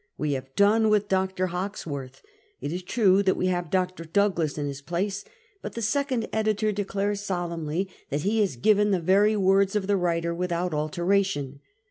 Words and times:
We 0.17 0.33
have 0.33 0.55
done 0.55 0.89
with 0.89 1.07
Dr. 1.07 1.45
Hawkesworth; 1.51 2.23
it 2.59 2.73
is 2.73 2.81
true 2.81 3.21
that 3.21 3.37
we 3.37 3.45
have 3.49 3.69
Dr. 3.69 4.03
Douglas 4.03 4.57
in 4.57 4.65
his 4.65 4.81
place, 4.81 5.23
but 5.61 5.73
the 5.73 5.81
second 5.83 6.27
editor 6.33 6.71
declares 6.71 7.21
solemnly 7.21 7.87
that 8.09 8.21
he 8.21 8.39
has 8.39 8.55
given 8.55 8.89
the 8.89 8.99
very 8.99 9.35
words 9.35 9.75
of 9.75 9.85
the 9.85 9.97
writer 9.97 10.33
without 10.33 10.73
alteration. 10.73 11.59